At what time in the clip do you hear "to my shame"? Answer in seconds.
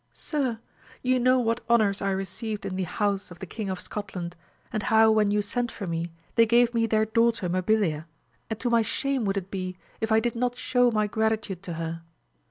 8.61-9.25